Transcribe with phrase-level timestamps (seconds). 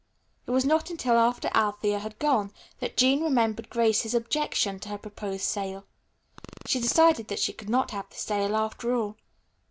[0.47, 4.97] It was not until after Althea had gone that Jean remembered Grace's objection to her
[4.97, 5.85] proposed sale.
[6.65, 9.15] She decided that she could not have the sale after all.